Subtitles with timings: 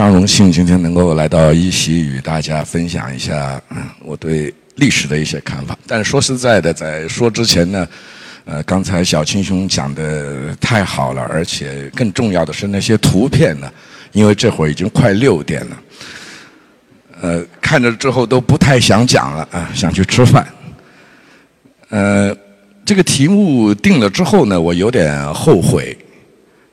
[0.00, 3.60] 非常荣幸今天能够来到一席，与大家分享一下
[4.02, 5.78] 我对历史的一些看法。
[5.86, 7.86] 但是说实在的，在说之前呢，
[8.46, 13.70] 呃，刚才小青兄讲的太好了，而且更重要的是那些图片呢，
[14.12, 15.82] 因为这会儿已经快六点了，
[17.20, 20.48] 呃，看着之后都不太想讲了啊，想去吃饭。
[21.90, 22.34] 呃，
[22.86, 25.94] 这个题目定了之后呢，我有点后悔，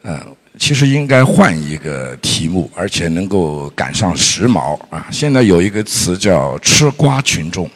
[0.04, 0.18] 嗯。
[0.60, 5.08] 其实应该换一个题目，而且能够赶上时髦啊！
[5.12, 7.70] 现在有一个词叫“吃瓜群众”，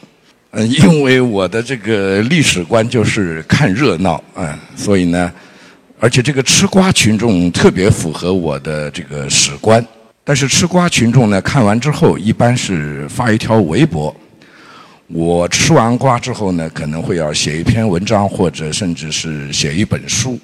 [0.50, 5.32] 嗯，因为我的这个历史观就是看热闹啊，所以呢，
[5.98, 9.84] 而且这个吃瓜群众特别符合我的这个史观。
[10.24, 14.14] 但是吃瓜群众呢，看完之后一般是发一条微博，
[15.08, 20.38] 我吃完瓜之后呢，可能会要写一篇文章，或者甚至是写一本书。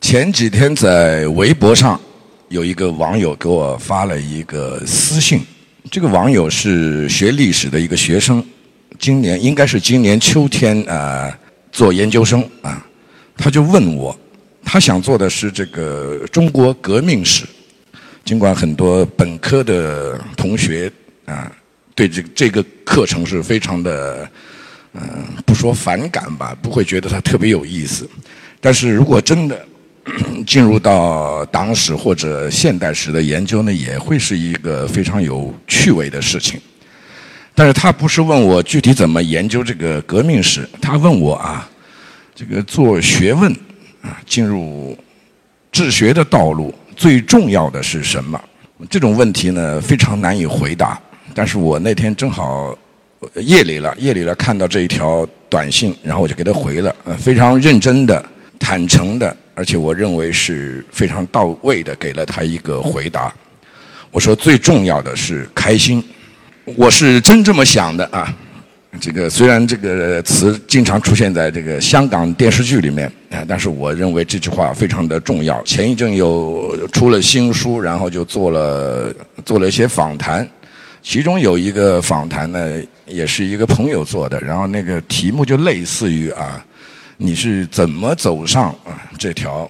[0.00, 2.00] 前几天在微博上
[2.48, 5.40] 有一个网友给我发了一个私信，
[5.90, 8.42] 这个网友是学历史的一个学生，
[8.98, 11.36] 今年应该是今年秋天啊
[11.72, 12.86] 做研究生啊，
[13.36, 14.16] 他就问我，
[14.64, 17.44] 他想做的是这个中国革命史，
[18.24, 20.90] 尽管很多本科的同学
[21.26, 21.52] 啊
[21.94, 24.30] 对这这个课程是非常的
[24.94, 25.02] 嗯
[25.44, 28.08] 不说反感吧，不会觉得它特别有意思，
[28.58, 29.66] 但是如果真的。
[30.46, 36.60] 进入到党史或者现代史的研究呢，也会是一个非常有趣味的事情。
[37.54, 41.68] 但是他不是问我具体怎么研究这个革命史，他问我啊，
[42.34, 43.52] 这个做学问
[44.00, 44.96] 啊，进入
[45.72, 48.40] 治学的道路最重要的是什么？
[48.88, 51.00] 这种问题呢，非常难以回答。
[51.34, 52.76] 但是我那天正好
[53.34, 58.24] 夜里了，夜里了看到这一条短信，然后我就给他回了，呃，非常认真的、
[58.58, 59.36] 坦诚的。
[59.54, 63.34] 而且我认为是非常到位的，给了他一个回答。
[64.12, 66.00] 我说最重要的是开心，
[66.76, 68.32] 我是真这么想的啊。
[69.00, 75.60] 这个虽然这个词经常出现在这个香港电视剧里面啊，但是我认为这句话非常的重要。
[75.64, 79.12] 前一阵有出了新书，然后就做了
[79.44, 80.48] 做了一些访谈，
[81.02, 86.64] 其中有一个访谈呢，也是一个朋友做的，然后那个题目就类似于啊。
[87.20, 89.68] 你是怎么走上啊这条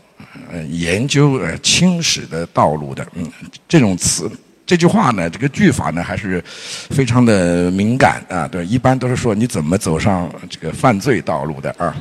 [0.52, 3.06] 呃研究呃清史的道路的？
[3.14, 3.26] 嗯，
[3.66, 4.30] 这种词
[4.66, 6.44] 这句话呢，这个句法呢，还是
[6.90, 8.46] 非常的敏感啊。
[8.46, 11.96] 对，一般都是说你怎么走上这个犯罪道路的啊。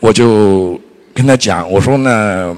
[0.00, 0.80] 我就
[1.12, 2.56] 跟他讲，我说呢，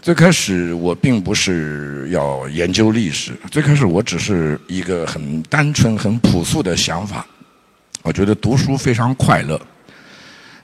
[0.00, 7.26] 最开始我并不是要研究历史，最开始我只是一个很单纯、很朴素的想法，
[8.02, 9.60] 我觉得读书非常快乐。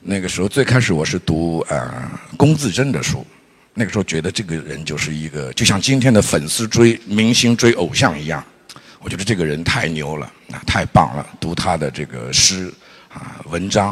[0.08, 3.26] 那个时候最开始我是读呃龚自珍的书，
[3.74, 8.44] 那个时候觉得这个人就是一个就像今天的粉丝追明星追偶像一样，
[9.00, 12.72] 我觉得这个人太牛了啊太棒了，读他的这个诗
[13.12, 13.88] 啊文章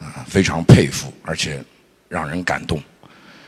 [0.00, 1.62] 啊非常佩服，而且
[2.08, 2.82] 让人感动。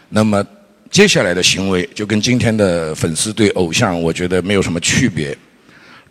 [0.09, 0.47] 那么
[0.93, 5.37] 接下来的行为就跟今天的粉丝对偶像我觉得没有什么区别，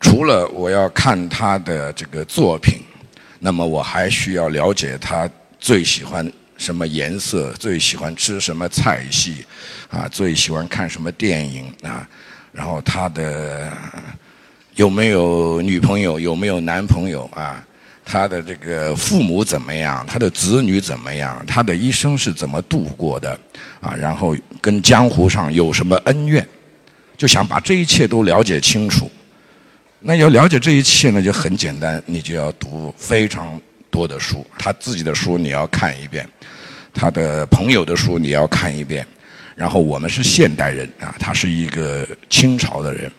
[0.01, 2.81] 除了我要看他的这个作品，
[3.39, 5.29] 那么我还需要了解他。
[5.65, 7.51] 最喜欢什么颜色？
[7.53, 9.43] 最喜欢吃什么菜系？
[9.89, 12.07] 啊，最喜欢看什么电影啊？
[12.51, 13.73] 然后他的
[14.75, 16.19] 有没有女朋友？
[16.19, 17.65] 有没有男朋友啊？
[18.05, 20.05] 他的这个父母怎么样？
[20.07, 21.43] 他的子女怎么样？
[21.47, 23.31] 他的一生是怎么度过的？
[23.81, 26.47] 啊，然后跟江湖上有什么恩怨？
[27.17, 29.09] 就想把这一切都了解清楚。
[29.99, 33.59] 那要了解这一切呢，就很简单，你就要读非常。
[33.95, 36.28] 多的书，他自己的书你要看一遍，
[36.94, 39.07] 他的朋友的书你要看一遍，
[39.56, 43.09] 然后我们是现代人啊，他是一个清朝的人，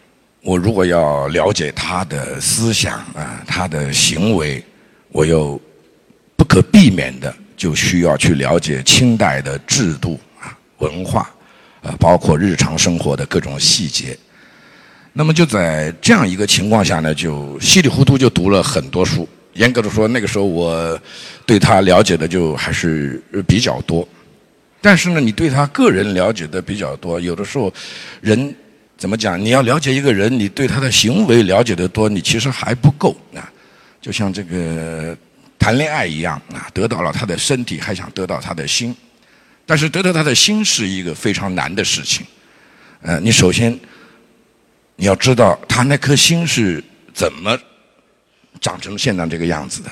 [0.43, 4.63] 我如果要了解他的思想啊，他的行为，
[5.09, 5.59] 我又
[6.37, 11.31] 不可避免的就需要去了解清代的制度啊、文化，
[11.81, 14.15] 啊，包括日常生活的各种细节。
[15.15, 19.27] 那么就在这样一个情况下呢，就稀里糊涂就读了很多书。
[19.57, 21.01] 严格的说，那个时候我
[21.45, 24.07] 对他了解的就还是比较多，
[24.81, 27.73] 但是呢，你对他个人了解的比较多，有的时候
[28.21, 28.55] 人
[28.97, 29.41] 怎么讲？
[29.41, 33.51] 你要了解一个人，你对他的行为了解的多，你其实还不够啊。
[34.01, 35.17] 就像这个
[35.59, 38.95] 谈恋爱一样啊，得到了他的身体，还想得到他的心，
[39.65, 42.25] 但是得到他的心是一个非常难的事情。
[43.03, 43.77] 呃，你首先
[44.97, 46.83] 你要知道他那颗心是
[47.13, 47.59] 怎么。
[48.61, 49.91] 长成现在这个样子的，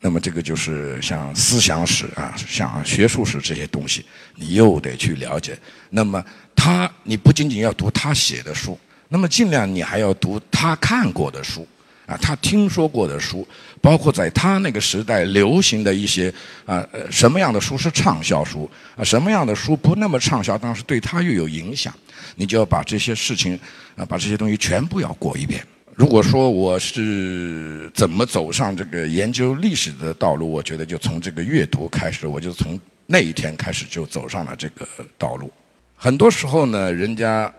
[0.00, 4.04] 那么这个就是像思想史啊，像学术史这些东西，
[4.36, 5.58] 你又得去了解。
[5.90, 8.78] 那么他，你不仅仅要读他写的书，
[9.08, 11.66] 那么尽量你还要读他看过的书，
[12.06, 13.46] 啊，他听说过的书，
[13.80, 16.32] 包括在他那个时代流行的一些
[16.64, 21.92] 啊，什么样的书是畅销书啊，什么样的书不那么畅销，但是对他又有影响，
[22.36, 23.58] 你就要把这些事情
[23.96, 25.66] 啊，把这些东西全部要过一遍。
[25.98, 34.86] 如果说我是怎么走上这个研究历史的道路，我觉得就从这个阅读开始，我就从那一天开始就走上了这个
[35.18, 35.52] 道路。
[35.96, 37.52] 很多时候呢，人家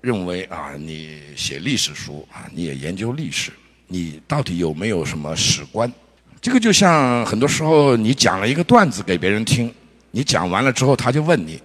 [0.00, 3.50] 认为啊，你写历史书啊，你也研究历史，
[3.86, 5.92] 你到底有没有什么史观？
[6.40, 9.70] 这个就像很多时候你讲了一个段子给别人听，
[10.10, 11.60] 你讲完了之后，他就问你，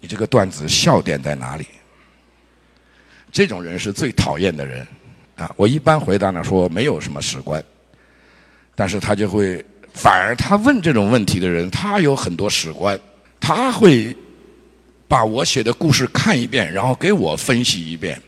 [0.00, 1.66] 你这个段子笑点在哪里？
[3.30, 4.86] 这种人是最讨厌的人。
[5.56, 7.62] 我一般回答呢说没有什么史观，
[8.74, 12.98] 但是他就会反而他问这种问题的人，他有很多史观，
[13.38, 14.16] 他会
[15.06, 18.20] 把我写的故事看一遍，然后给我分析一遍。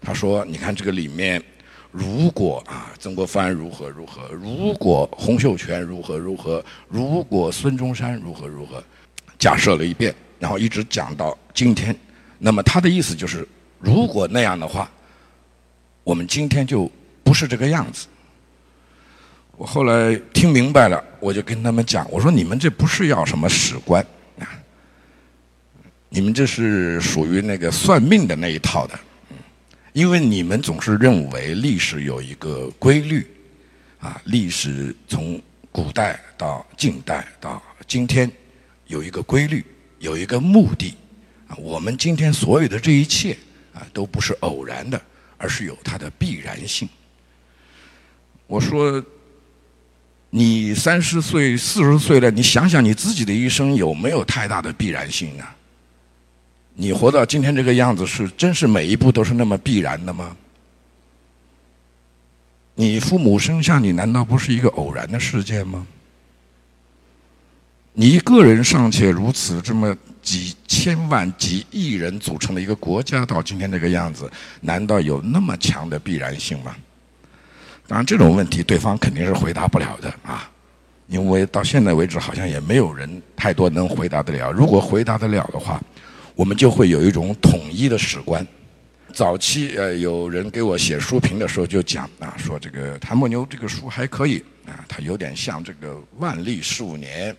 [0.00, 1.42] 他说：“你看这个里面，
[1.90, 8.82] 如果啊曾国藩如何如何，如果洪秀全如何如何，如果孙中山如何如何，
[9.38, 11.94] 假设了一遍，然后一直讲到今天。
[12.38, 13.46] 那么他的意思就是，
[13.78, 14.90] 如果那样的话。”
[16.04, 16.90] 我们今天就
[17.22, 18.06] 不是这个样子。
[19.56, 24.04] 我后来听明白了，我就跟他们讲，我说你们这不是要什么史观
[24.38, 24.46] 啊，
[26.10, 28.98] 你们这是属于那个算命的那一套的，
[29.92, 33.26] 因为你们总是认为历史有一个规律，
[34.00, 35.40] 啊，历史从
[35.70, 38.30] 古代到近代到今天
[38.88, 39.64] 有一个规律，
[40.00, 40.94] 有一个目的，
[41.46, 43.38] 啊，我们今天所有的这一切
[43.72, 45.00] 啊，都不是偶然的。
[45.36, 46.88] 而是有它的必然性。
[48.46, 49.02] 我说，
[50.30, 55.56] 你三十岁、四十岁了，你想想你自己的一生有没有太大的必然性啊？
[56.74, 60.36] 你活到今天这个样子，是真是每一步都是那么必然的吗？
[62.74, 65.86] 你父母生下你，难道不是一个偶然的事件吗？
[67.92, 74.28] 你一个人尚且如此，这么几千万、几亿人组成的一个国家，到今天这个样子，
[74.62, 76.74] 难道有那么强的必然性吗？
[77.86, 80.50] 当然，这种问题对方肯定是回答不了的啊，
[81.06, 84.50] 因为到现在为止，好像也没有人太多能回答得了。
[84.50, 85.78] 如果回答得了的话，
[86.34, 88.44] 我们就会有一种统一的史观。
[89.12, 97.36] 早期呃，有人给我写书评的时候就讲啊，说这个谭木牛这个书还可以啊，它有点像这个万历十五年。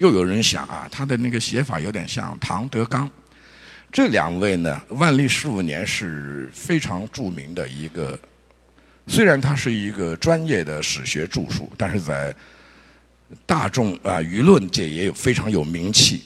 [0.00, 3.08] 又有人想啊，他的那个写法有点像唐德刚。
[3.92, 8.18] 这两位呢，万历十五年是非常著名的一个，
[9.06, 12.34] 虽然他是一个专业的史学著述，但是在
[13.44, 16.22] 大众啊舆论界也有非常有名气。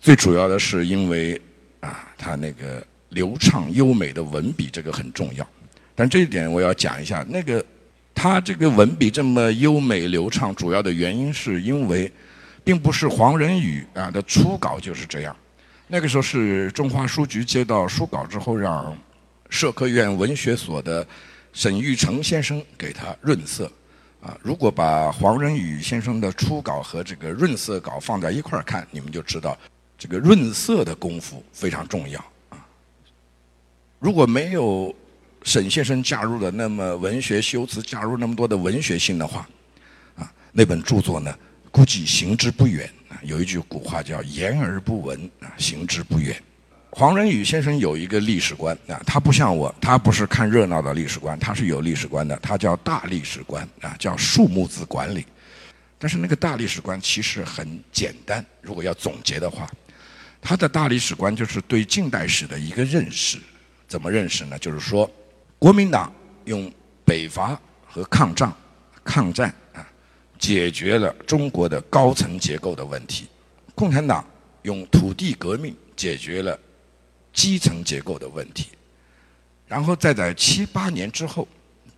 [0.00, 1.40] 最主要的是因为
[1.78, 5.48] 啊，他那个流畅优美的文笔，这个很重要。
[5.94, 7.64] 但这一点我要讲一下，那个
[8.12, 12.10] 他这个文笔这么优美流畅，主要的原因是因为。
[12.64, 15.36] 并不是黄仁宇啊的初稿就是这样，
[15.86, 18.96] 那个时候是中华书局接到书稿之后，让
[19.48, 21.06] 社科院文学所的
[21.52, 23.70] 沈玉成先生给他润色，
[24.20, 29.58] 啊，如果把黄仁宇先生的初稿和这个润色稿放在一块儿看，你们就知道
[29.98, 32.64] 这个润色的功夫非常重要啊。
[33.98, 34.94] 如果没有
[35.42, 39.48] 沈先生加入的那么文学修辞，加入那么多的文学性的话，
[40.16, 41.34] 啊，那本著作呢？
[41.70, 43.18] 估计行之不远啊！
[43.22, 46.36] 有一句古话叫“言而不闻啊，行之不远”。
[46.90, 55.24] 黄仁宇先生有一个历史观啊，他不像我，他不是看热闹的历史观，他是有历史观的，他叫大历史观啊，叫数目字管理。
[55.98, 59.70] 但是那个大历史观其实很简单，如果要总结的话，
[60.42, 63.38] 他的大历史观就是对近代史的一个认识。
[63.86, 64.58] 怎么认识呢？
[64.58, 65.08] 就是说，
[65.58, 66.12] 国民党
[66.46, 66.72] 用
[67.04, 68.52] 北伐和抗战，
[69.04, 69.86] 抗战啊。
[70.40, 73.28] 解决了中国的高层结构的问题，
[73.74, 74.24] 共产党
[74.62, 76.58] 用土地革命解决了
[77.30, 78.68] 基层结构的问题，
[79.68, 81.46] 然后再在七八年之后，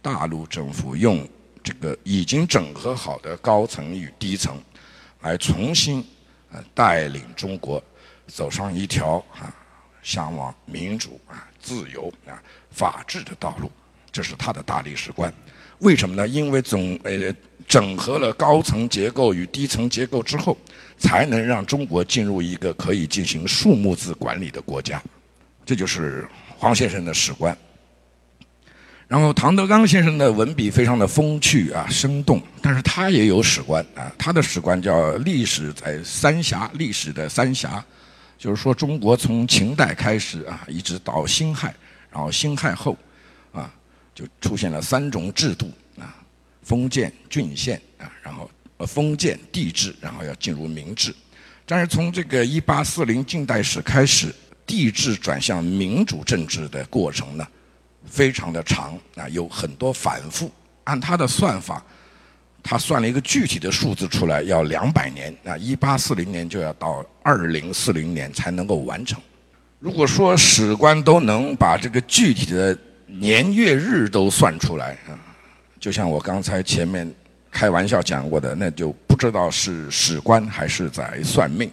[0.02, 1.26] 大陆政府用
[1.62, 4.60] 这个已经整合好的高层与低层，
[5.20, 6.04] 来重新
[6.50, 7.80] 呃带领中国
[8.26, 9.54] 走上一条啊
[10.02, 13.70] 向往民主啊自由啊法治的道路，
[14.10, 15.32] 这是他的大历史观。
[15.78, 16.26] 为什么呢？
[16.26, 17.32] 因为总呃。
[17.66, 20.56] 整合了高层结构与低层结构之后，
[20.98, 25.02] 才能让中国进入一个可以进行数目字管理的国家。
[25.64, 26.26] 这就是
[26.58, 27.56] 黄先生的史观。
[29.08, 37.84] 然后唐德刚先生的文笔非常的风趣啊，生动，但是他也有史观啊，他的史观叫历史在三峡，历史的三峡，
[38.38, 41.74] 就是说中国从秦代开始啊，一直到辛亥，
[42.10, 42.96] 然后辛亥后，
[43.52, 43.70] 啊，
[44.14, 45.70] 就出现了三种制度，
[46.62, 51.14] 封建、郡县啊，然后呃封建帝制，然后要进入明治，
[51.66, 54.34] 但是从这个一八四零近代史开始，
[54.66, 57.46] 帝制转向民主政治的过程呢。
[58.04, 60.50] 非常的长啊，有很多反复。
[60.82, 61.80] 按他的算法，
[62.60, 69.22] 他算了一个具体的数字出来，要两百年啊，一八四零年就要到二零四零年才能够完成。
[69.78, 72.76] 如果说史官都能把这个具体的
[73.06, 75.14] 年月日都算出来啊，
[75.82, 77.12] 就像我刚才前面
[77.50, 81.68] 开玩笑讲过的，那就不知道是史官还是在算命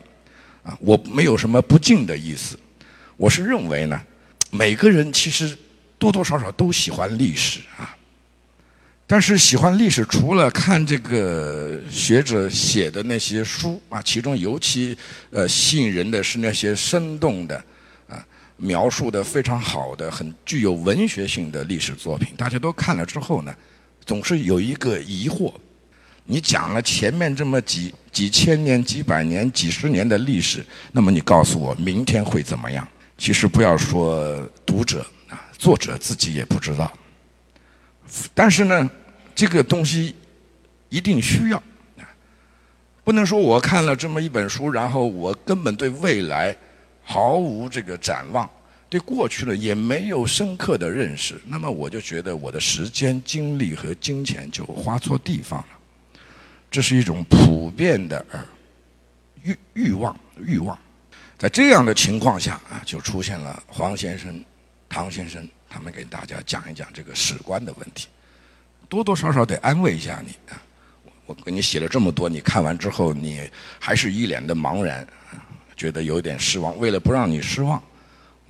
[0.63, 0.75] 啊。
[0.81, 2.57] 我没有什么不敬的意思，
[3.17, 4.01] 我是认为呢，
[4.49, 5.55] 每个人其实。
[5.99, 7.93] 多多少少都喜欢历史啊，
[9.05, 14.97] 但是喜欢历史，除了看这个学者写的那些书啊，其中尤其
[15.29, 17.61] 呃吸引人的是那些生动的
[18.07, 18.25] 啊，
[18.55, 22.29] 描述的非常好的、很具有文学性的历史作品。
[22.37, 23.53] 大家都看了之后呢，
[24.05, 25.53] 总是有一个疑惑：
[26.25, 32.87] 你讲了前面这么几几千年、几百年、几十年的历史，那么你告诉我明天会怎么样？
[33.17, 35.45] 其实不要说读者啊。
[35.57, 36.89] 作者自己也不知道，
[38.33, 38.89] 但是呢，
[39.35, 40.15] 这个东西
[40.87, 41.61] 一定需要，
[43.03, 46.55] 不能说我看了这么一本书，然后我根本对未来
[47.03, 48.49] 毫无这个展望，
[48.89, 55.67] 对过去了也没有深刻的认识，那么我就觉得我的时间、精力和金钱就花错地方了。
[56.71, 58.43] 这是一种普遍的呃
[59.43, 60.77] 欲欲望欲望，
[61.37, 64.43] 在这样的情况下啊，就出现了黄先生。
[64.91, 68.07] 唐先生他们给大家讲一讲这个史观的问题，
[68.87, 70.59] 多多少少得安慰一下你啊！
[71.27, 75.07] 我给你写了这么多，你看完之后你还是一脸的茫然，
[75.77, 76.75] 觉得有点失望。
[76.79, 77.79] 为了不让你失望，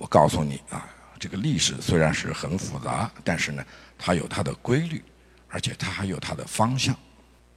[0.00, 0.88] 我告诉你啊，
[1.18, 3.62] 这个历史虽然是很复杂，但是呢，
[3.98, 5.04] 它有它的规律，
[5.46, 6.96] 而且它还有它的方向。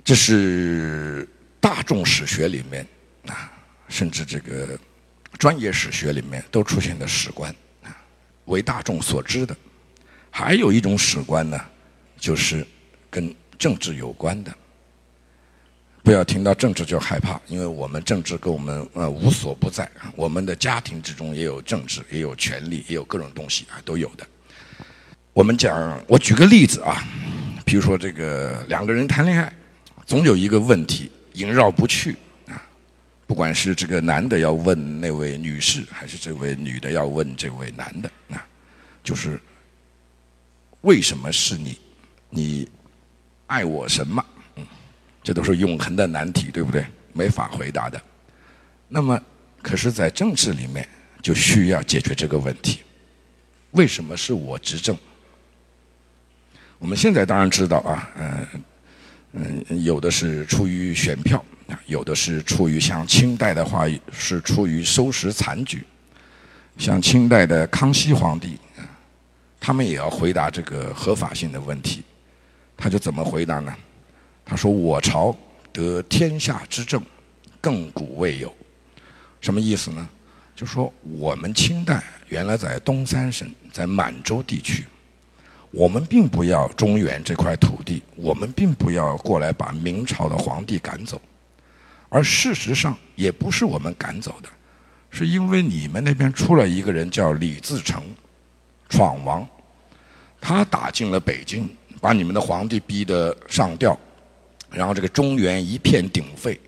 [0.04, 1.26] 这是
[1.62, 2.86] 大众史学里面
[3.28, 3.50] 啊，
[3.88, 4.78] 甚至这个
[5.40, 7.50] 专业史学里面都出现的史观
[7.82, 7.96] 啊。
[8.44, 9.56] 为大众所知的，
[10.30, 11.58] 还有一种史观呢，
[12.20, 12.68] 就是
[13.10, 14.54] 跟政治有关的。
[16.03, 24.27] 不要听到政治就害怕，因为我们政治跟我们呃无所不在，我们的家庭之中也有政治，也有权力，也有各种东西啊，都有的。
[25.31, 27.01] 我们讲，我举个例子啊，
[27.65, 29.51] 比如说这个两个人谈恋爱，
[30.05, 32.17] 总有一个问题萦绕不去
[32.48, 32.62] 啊。
[33.25, 38.45] 不管是这个男的要问那位女士，还是这位女的要问这位男的，啊，
[39.03, 39.39] 就是
[40.81, 41.79] 为什么是你？
[42.36, 42.67] 你
[43.45, 44.25] 爱我什么？
[45.24, 46.86] 这都是永恒的难题，对不对？
[47.13, 48.00] 没法回答的。
[48.88, 49.20] 那么，
[49.62, 50.88] 可是，在政治里面
[51.22, 52.82] 就需要解决这个问题：
[53.72, 54.96] 为什么是我执政？
[56.77, 58.48] 我们现在当然知道啊，嗯
[59.32, 61.44] 嗯，有的是出于选票。
[61.88, 65.82] 有的是出于像清代的话是出于收拾残局，
[66.77, 68.60] 像清代的康熙皇帝，
[69.60, 72.03] 他们也要回答这个合法性的问题，
[72.75, 73.74] 他就怎么回答呢？
[74.46, 75.36] 他说：“我朝
[75.72, 77.02] 得天下之政，
[77.62, 78.54] 亘古未有。”
[79.42, 80.08] 什么意思呢？
[80.56, 84.86] 就说我们清代原来在东三省，在满洲地区，
[85.72, 91.20] 我们并不要中原这块土地，我们并不要过来把明朝的皇帝赶走。
[92.10, 94.50] 而事实上也不是我们赶走的，
[95.10, 98.04] 是因为你们那边出了一个人叫李自成，
[98.88, 99.48] 闯王，
[100.40, 101.68] 他打进了北京，
[102.00, 104.00] 把你们的皇帝逼得上吊，
[104.74, 106.60] 然后这个中原一片鼎沸。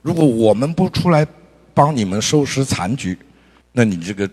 [0.00, 1.26] 如果我们不出来
[1.72, 3.16] 帮你们收拾残局，
[3.70, 4.28] 那你这个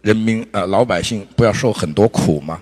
[0.00, 2.60] 人民呃老百姓不要受很多苦吗？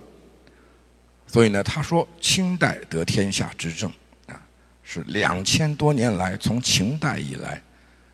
[1.26, 3.90] 所以呢，他说清代得天下之政
[4.26, 4.40] 啊。
[4.82, 7.62] 是两千多年来，从秦代以来，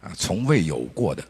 [0.03, 1.25] 啊，从未有过的。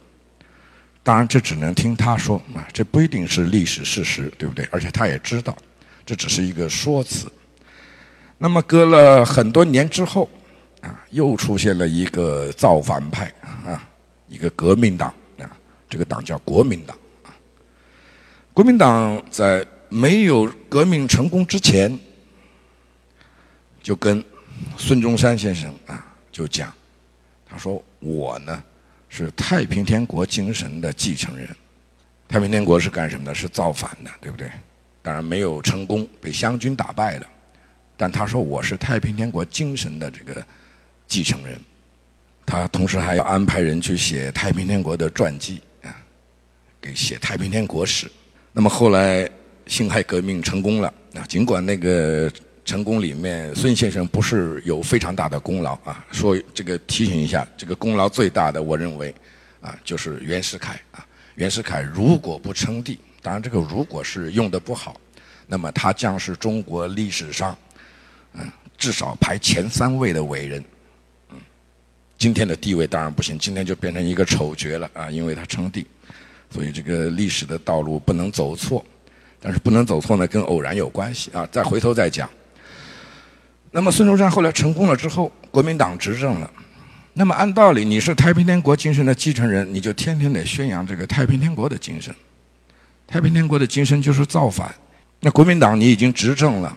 [1.03, 4.67] 当然，这只能听他说啊，这不一定是历史事实，对不对？
[4.73, 5.57] 而且他也知道，
[6.05, 7.31] 这只是一个说辞。
[8.39, 10.29] 那么，隔了很多年之后，
[10.81, 13.33] 啊，又出现了一个造反派
[13.65, 13.89] 啊，
[14.29, 15.51] 一个革命党啊，
[15.89, 17.35] 这个党叫国民党啊。
[18.53, 21.99] 国民党在没有革命成功之前，
[23.83, 24.25] 就跟。
[24.79, 26.03] 孙中山先生啊，
[26.33, 26.73] 就讲，
[27.47, 28.65] 他说我呢
[29.07, 31.47] 是太平天国精神的继承人。
[32.27, 33.35] 太平天国是干什么的？
[33.35, 34.51] 是造反的，对不对？
[35.03, 37.27] 当然没有成功，被湘军打败了。
[37.99, 40.43] 但他说我是太平天国精神的这个
[41.07, 41.61] 继承人。
[42.45, 45.91] 他同时还要安排人去写太平天国的传记啊，
[46.81, 48.09] 给写太平天国史。
[48.53, 49.29] 那么后来
[49.67, 52.31] 辛亥革命成功了啊，尽管那个
[52.65, 59.13] 成功里面孙先生不是有非常大的功劳啊，说这个提醒一下，这个功劳最大的，我认为
[59.61, 61.05] 啊就是袁世凯啊。
[61.35, 65.01] 袁世凯如果不称帝，当然这个如果是用的不好，
[65.49, 67.59] 那么他将是中国历史上
[68.35, 68.49] 嗯
[68.79, 70.65] 至少排前三位的伟人。
[72.19, 75.11] 今天的地位当然不行，今天就变成一个丑角了啊！
[75.11, 75.87] 因为他称帝，
[76.51, 78.85] 所以这个历史的道路不能走错。
[79.39, 81.47] 但是不能走错呢，跟偶然有关系啊！
[81.53, 82.29] 再回头再讲。
[83.71, 86.51] 那么孙中山后来成功了之后，国民党执政了。
[87.13, 92.15] 那么按道理，你是太平天国精神的继承人，你就天天得宣扬这个太平天国的精神。
[93.07, 94.75] 太平天国的精神就是造反。
[95.21, 96.77] 那国民党你已经执政了，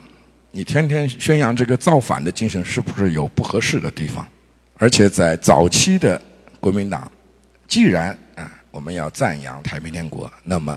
[0.52, 4.28] 你天天宣扬这个造反的精神，是不是有不合适的地方？
[4.82, 6.20] 而且在早期的
[6.62, 7.12] 国民党，
[7.68, 10.76] 既然啊我们要赞扬太平天国，那么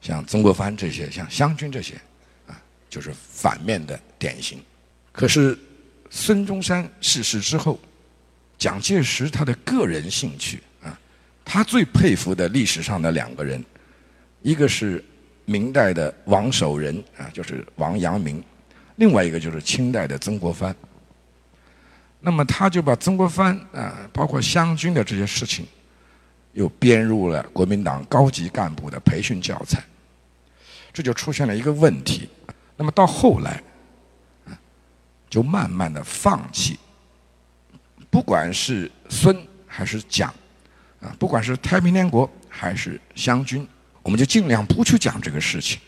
[0.00, 1.94] 像曾国藩这些、像湘军这些，
[2.46, 2.56] 啊
[2.88, 4.58] 就是反面的典型。
[5.12, 5.56] 可是
[6.08, 7.78] 孙中山逝世之后，
[8.56, 10.98] 蒋介石他的个人兴趣啊，
[11.44, 13.62] 他最佩服的历史上的两个人，
[14.40, 15.04] 一个是
[15.44, 18.40] 明代的王守仁啊，就是王阳明；
[18.96, 20.74] 另外一个就是清代的曾国藩。
[22.24, 25.66] 那么他就把曾国藩啊，包括湘军的这些事情，
[26.52, 29.82] 又编入了国民党高级干部的培训教材，
[30.92, 32.28] 这就出现了一个问题。
[32.76, 33.60] 那么到后来，
[35.28, 36.78] 就慢慢的放弃，
[38.08, 39.36] 不管是孙
[39.66, 40.32] 还是蒋，
[41.00, 43.66] 啊，不管是太平天国还是湘军，
[44.02, 45.80] 我们就尽量不去讲这个事情。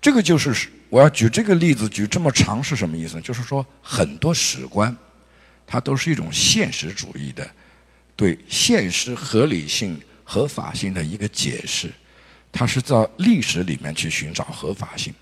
[0.00, 3.20] 这个就是我要举这个例子举这么长是什么意思？
[3.20, 4.96] 就是说很多史官。
[5.70, 7.46] 它都是一种现实主义的，
[8.16, 11.90] 对现实合理性、合法性的一个解释，
[12.50, 15.12] 它是到历史里面去寻找合法性，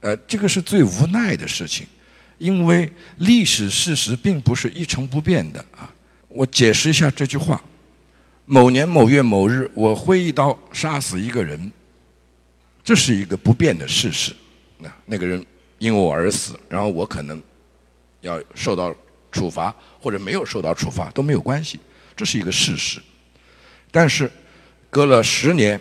[0.00, 1.86] 呃，这个是最无奈的事情，
[2.36, 5.90] 因为历史事实并不是一成不变的啊。
[6.28, 7.58] 我解释一下这句话：
[8.44, 11.72] 某年某月某日，我挥一刀杀死一个人，
[12.84, 14.36] 这是一个不变的事实。
[14.76, 15.42] 那那个人
[15.78, 17.42] 因我而死，然后我可能
[18.20, 18.94] 要受到。
[19.36, 21.78] 处罚或者没有受到处罚都没有关系，
[22.16, 22.98] 这是一个事实。
[23.90, 24.30] 但是，
[24.88, 25.78] 隔了十年，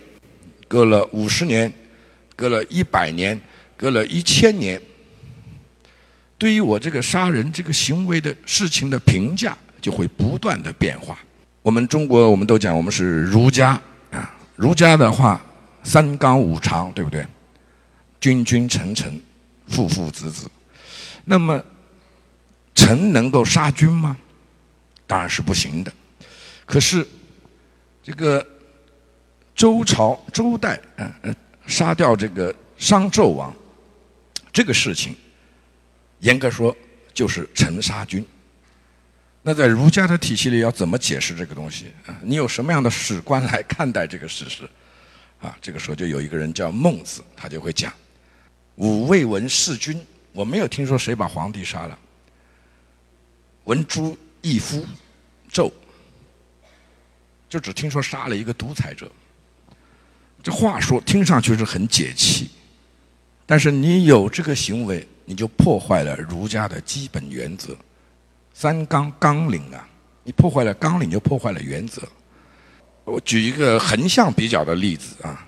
[0.68, 1.72] 隔了五十年，
[2.36, 3.40] 隔了一百年，
[3.78, 4.82] 隔了一千年，
[6.38, 11.18] 对于我这个杀人这个行为的事情的评价就会不断的变化。
[11.62, 15.42] 我们中国我们都讲我们是儒家啊，儒家的话
[15.84, 17.26] 三纲五常对不对？
[18.20, 19.22] 君君臣臣，
[19.68, 20.50] 父父子子，
[21.24, 21.64] 那么。
[22.76, 24.16] 臣能够杀君吗？
[25.08, 25.92] 当然是不行的。
[26.66, 27.08] 可是，
[28.04, 28.46] 这个
[29.56, 31.36] 周朝周代，嗯嗯，
[31.66, 33.56] 杀掉这个商纣王，
[34.52, 35.16] 这个事情，
[36.20, 36.76] 严格说
[37.14, 38.26] 就是臣杀君。
[39.42, 41.94] 那在儒家的体系里，要怎么解释这个东西？
[42.08, 44.68] 啊，你有什么样的史观来看待这个事实？
[45.40, 47.94] 啊，这个时候就有一个人叫孟子，他就会讲
[48.76, 52.00] ：“吾未闻弑君，我没有听说谁把皇帝杀了。”
[53.66, 54.86] 闻诛一夫，
[55.52, 55.72] 纣，
[57.50, 59.12] 就只听说杀了一个独裁者。
[60.44, 62.52] 这话说听上去是很解气，
[63.46, 67.76] 但是你有这个行为，你就破坏了儒家的基本原则，
[68.54, 69.90] 三纲纲领啊！
[70.24, 72.04] 你破坏了纲领，就破坏了原则。
[73.04, 75.48] 我举一个横向比较的例子啊，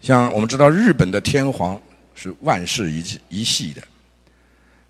[0.00, 1.78] 像我们知道日本的天皇
[2.14, 3.82] 是万世一一系的，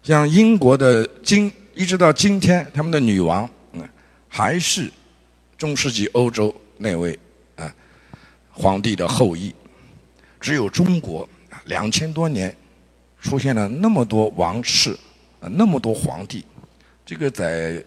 [0.05, 1.53] 像英国的金。
[1.75, 3.89] 一直到今天，他们的女王嗯
[4.29, 4.91] 还是
[5.59, 7.19] 中世纪欧洲那位
[7.57, 7.73] 啊
[8.51, 9.55] 皇帝的后裔。
[10.41, 11.29] 只有中国
[11.65, 12.55] 两千多年
[13.21, 14.93] 出现了那么多王室
[15.41, 16.45] 啊那么多皇帝，
[17.05, 17.83] 这个在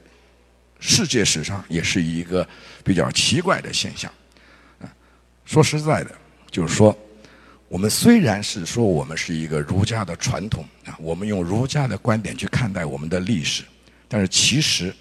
[0.80, 2.48] 世界史上也是一个
[2.84, 4.12] 比较奇怪的现象。
[4.82, 4.90] 啊，
[5.46, 6.12] 说实在的，
[6.52, 6.98] 就是说。
[7.70, 13.62] 我们虽然是说我们是一个儒家的传统啊，我们用儒家的观点去看待我们的历史。
[14.08, 14.94] 但是其实，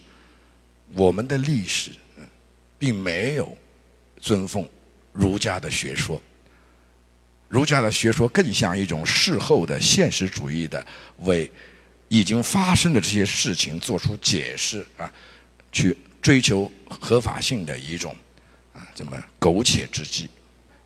[0.95, 1.91] 我们的历史
[2.79, 3.57] 并没有
[4.21, 4.69] 尊奉
[5.13, 6.21] 儒家的学说。
[7.49, 10.85] 儒家的学说更像一种事后的现实主义的，
[11.19, 11.49] 为
[12.09, 15.11] 已经发生的这些事情做出解释啊，
[15.71, 18.15] 去追求合法性的一种
[18.73, 20.29] 啊，这么苟且之计。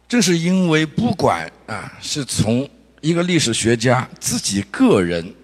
[0.07, 2.69] 正是因为不管啊是从
[3.01, 5.35] 一个历史学家自己个人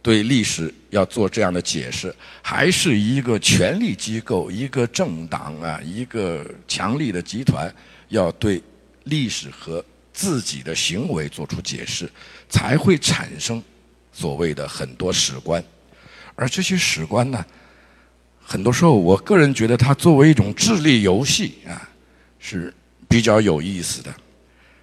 [0.00, 7.74] 对历史要做这样的解释，还是一个权力机构、一个政党啊、一个强力的集团
[8.08, 8.62] 要对
[9.04, 12.10] 历史和自己的行为做出解释，
[12.48, 13.62] 才会产生
[14.12, 15.64] 所谓的很多史观。
[16.34, 17.44] 而这些史观呢，
[18.42, 21.88] 很多时候我个人觉得它作为一种智力游戏啊，
[22.38, 22.72] 是
[23.08, 24.14] 比较有意思的，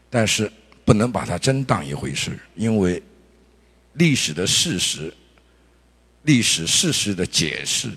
[0.09, 0.51] 但是。
[0.87, 3.03] 不能把它真当一回事，因为
[3.95, 5.13] 历史的事实、
[6.27, 7.89] 历史事实的解释、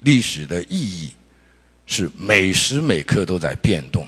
[0.00, 1.10] 历史的意义
[1.86, 4.06] 是每时每刻都在变动。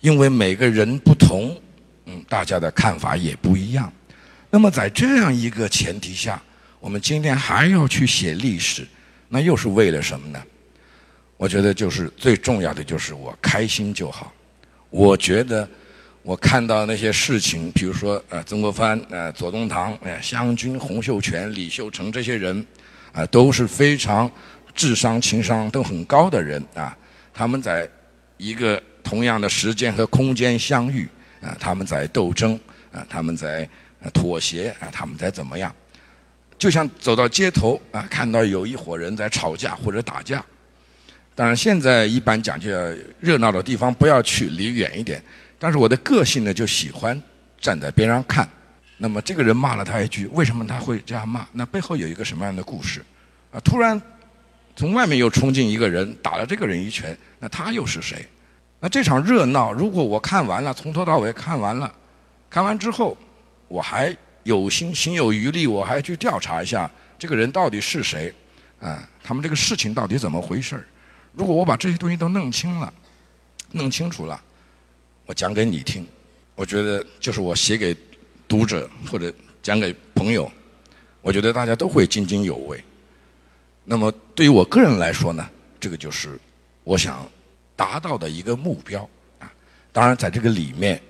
[0.00, 1.56] 因为每个人不同，
[2.06, 3.90] 嗯，大家的看法也不一样。
[4.50, 6.42] 那么在这样一个前提下，
[6.80, 8.84] 我们今天还要去写历史，
[9.28, 10.42] 那又是为了什么呢？
[11.36, 14.34] 我觉得就是最重要的就是我开心就好。
[14.90, 15.68] 我觉得。
[16.26, 22.66] 我看到那些事情，比如说呃，曾国藩、呃，左宗棠、呃，湘军、洪秀全、李秀成这些人，
[23.12, 24.28] 啊，都是非常
[24.74, 26.98] 智商、情商都很高的人啊。
[27.32, 27.88] 他们在
[28.38, 31.08] 一个同样的时间和空间相遇
[31.40, 32.58] 啊，他们在斗争
[32.90, 33.68] 啊，他们在
[34.12, 35.72] 妥协啊，他们在怎么样？
[36.58, 40.44] 就像走到街头啊，看到有一伙人在吵架或者打架。
[41.36, 42.68] 当然，现在一般讲究
[43.20, 45.22] 热闹的地方不要去，离远一点。
[45.58, 47.20] 但是我的个性呢，就喜欢
[47.60, 48.48] 站在边上看。
[48.98, 51.46] 那么这个人骂了他一句，为什么他会这样骂？
[51.52, 53.04] 那背后有一个什么样的故事？
[53.52, 54.00] 啊，突然
[54.74, 58.26] 从外面又冲进一个人，打了这个人一拳，那他又是谁？
[58.80, 61.92] 那这场热闹，如果我看完了，从头到尾看完了，
[62.48, 63.16] 看完之后，
[63.68, 68.32] 我还有心心有余力，我还去调查一下这个人到底是谁？
[68.80, 70.84] 啊，他们这个事情到底怎么回事儿
[71.32, 72.92] 如果我把这些东西都弄清了，
[73.72, 74.40] 弄清楚了。
[75.26, 76.06] 我讲给你听，
[76.54, 77.94] 我觉得就是我写给
[78.46, 80.50] 读者或者讲给朋友，
[81.20, 82.82] 我觉得大家都会津津有味。
[83.84, 85.48] 那么对于我个人来说呢，
[85.80, 86.38] 这个就是
[86.84, 87.28] 我想
[87.74, 89.08] 达到的一个目标
[89.40, 89.52] 啊。
[89.92, 91.00] 当然，在这个里面，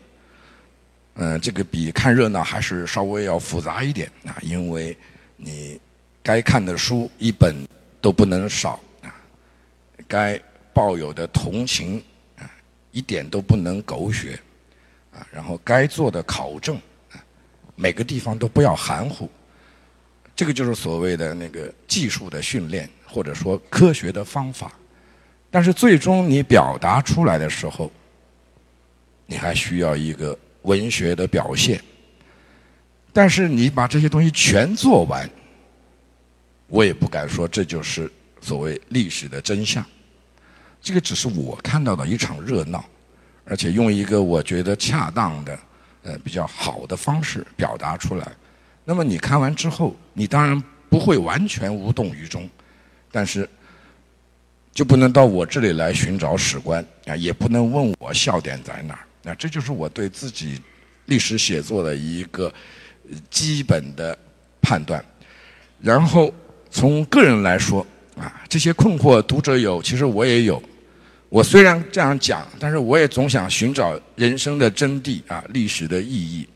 [1.17, 4.97] 嗯，这个比看热闹还是稍微要复杂一点啊，因为
[5.37, 5.79] 你
[6.23, 7.55] 该看的书一本
[8.01, 9.15] 都不能少啊，
[10.09, 10.41] 该
[10.73, 12.03] 抱有的同情。
[12.97, 14.41] 一点都不能狗血，
[15.13, 16.81] 啊，然后该做的考证，
[17.75, 19.29] 每个地方都不要含糊，
[20.35, 24.73] 这个就是所谓的那个技术的训练，或者说科学的方法。
[25.51, 27.93] 但是最终你表达出来的时候，
[29.27, 31.79] 你还需要一个文学的表现。
[33.13, 35.29] 但是你把这些东西全做完，
[36.69, 39.85] 我也不敢说这就是所谓历史的真相。
[40.87, 42.85] 这个只是我看到的一场热闹，
[43.45, 45.59] 而且用一个我觉得恰当的、
[46.05, 48.33] 呃比较好的方式表达出来。
[48.85, 52.49] 那么你看完之后，你当然不会完全无动于衷，
[53.11, 53.51] 但是
[54.73, 59.01] 就不能到我这里来寻找史观啊，也不能问我笑点在哪儿。
[59.25, 60.63] 那这就是我对自己
[61.07, 62.55] 历史写作的一个
[63.29, 64.17] 基本的
[64.63, 65.05] 判断。
[65.81, 66.33] 然后
[66.71, 67.85] 从个人来说
[68.17, 70.63] 啊，这些困惑读者有，其实我也有。
[71.37, 76.49] 我虽然这样讲，但是我也总想寻找人生的真谛啊，历史的意义。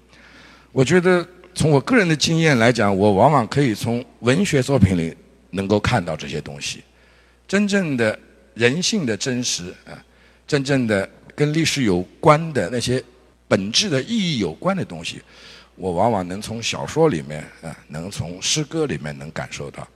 [0.72, 5.14] 我觉得从我个人的经验来讲，我往往可以从文学作品里
[5.50, 6.82] 能够看到这些东西。
[7.46, 8.18] 真正的
[8.54, 10.02] 人性的真实啊，
[10.46, 13.04] 真正的跟历史有关的那些
[13.46, 15.20] 本质的意义有关的东西，
[15.76, 19.86] 我往往能从小说里面啊，能从诗歌里面能感受到。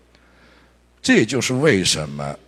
[1.00, 2.38] 这也就是为什么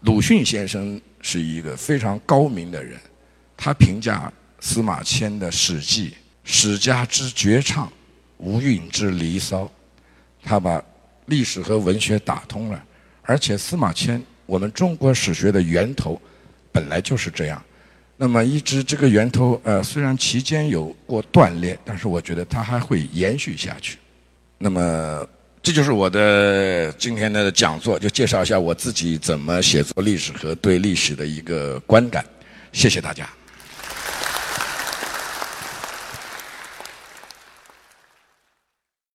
[0.00, 1.00] 鲁迅先生。
[1.22, 2.98] 是一个非常高明的人，
[3.54, 6.08] 他评价司马迁的《史记》，
[6.44, 7.92] 史家之绝唱，
[8.38, 9.70] 无韵之离骚。
[10.42, 10.82] 他把
[11.26, 12.82] 历史和文学打通了，
[13.20, 16.18] 而且司马迁，我们中国史学的源头，
[16.72, 17.62] 本来就是这样。
[18.16, 23.98] 那么一直这个源头，呃，虽然期间有过断裂，但是我觉得它还会延续下去。
[24.56, 25.28] 那么。
[25.62, 32.24] 这就是我的今天的讲座，就介绍一下我自己怎么写作历史和对历史的一个观感。
[32.72, 33.28] 谢谢大家。